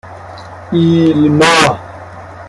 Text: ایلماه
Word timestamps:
ایلماه 0.73 1.79